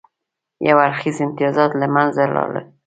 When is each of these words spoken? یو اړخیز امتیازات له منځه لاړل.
یو 0.67 0.77
اړخیز 0.85 1.17
امتیازات 1.25 1.71
له 1.81 1.87
منځه 1.95 2.23
لاړل. 2.35 2.65